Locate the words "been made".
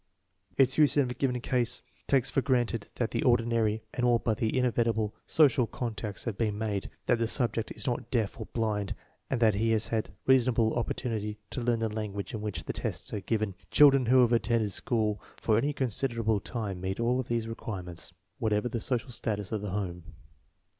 6.39-6.89